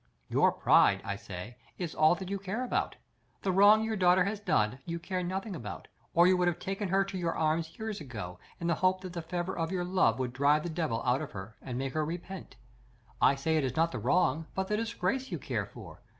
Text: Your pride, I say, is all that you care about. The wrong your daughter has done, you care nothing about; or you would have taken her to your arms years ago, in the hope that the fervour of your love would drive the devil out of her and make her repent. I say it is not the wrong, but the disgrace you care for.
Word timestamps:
Your 0.29 0.51
pride, 0.51 1.03
I 1.05 1.15
say, 1.15 1.57
is 1.77 1.93
all 1.93 2.15
that 2.15 2.27
you 2.27 2.39
care 2.39 2.63
about. 2.63 2.95
The 3.43 3.51
wrong 3.51 3.83
your 3.83 3.95
daughter 3.95 4.23
has 4.23 4.39
done, 4.39 4.79
you 4.83 4.97
care 4.97 5.21
nothing 5.21 5.55
about; 5.55 5.89
or 6.15 6.25
you 6.25 6.35
would 6.37 6.47
have 6.47 6.57
taken 6.57 6.89
her 6.89 7.03
to 7.05 7.19
your 7.19 7.35
arms 7.37 7.77
years 7.77 8.01
ago, 8.01 8.39
in 8.59 8.65
the 8.65 8.73
hope 8.73 9.01
that 9.01 9.13
the 9.13 9.21
fervour 9.21 9.55
of 9.55 9.71
your 9.71 9.85
love 9.85 10.17
would 10.17 10.33
drive 10.33 10.63
the 10.63 10.69
devil 10.69 11.03
out 11.05 11.21
of 11.21 11.33
her 11.33 11.55
and 11.61 11.77
make 11.77 11.93
her 11.93 12.03
repent. 12.03 12.55
I 13.21 13.35
say 13.35 13.57
it 13.57 13.63
is 13.63 13.75
not 13.75 13.91
the 13.91 13.99
wrong, 13.99 14.47
but 14.55 14.69
the 14.69 14.75
disgrace 14.77 15.29
you 15.29 15.37
care 15.37 15.67
for. 15.67 16.01